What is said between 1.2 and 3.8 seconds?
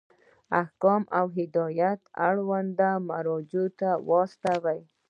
هدایات اړونده مرجعو